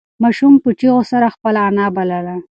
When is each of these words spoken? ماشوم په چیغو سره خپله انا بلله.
ماشوم 0.23 0.53
په 0.63 0.69
چیغو 0.79 1.01
سره 1.11 1.27
خپله 1.35 1.59
انا 1.69 1.85
بلله. 1.95 2.35